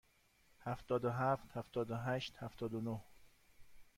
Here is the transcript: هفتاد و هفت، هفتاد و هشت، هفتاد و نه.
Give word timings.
هفتاد 0.59 1.05
و 1.05 1.11
هفت، 1.11 1.51
هفتاد 1.51 1.91
و 1.91 1.95
هشت، 1.97 2.35
هفتاد 2.39 2.73
و 2.73 2.81
نه. 2.81 3.01